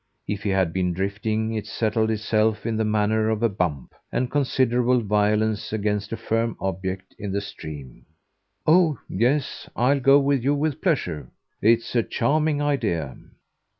[0.27, 4.31] If he had been drifting it settled itself in the manner of a bump, of
[4.31, 8.07] considerable violence, against a firm object in the stream.
[8.65, 11.29] "Oh yes; I'll go with you with pleasure.
[11.61, 13.15] It's a charming idea."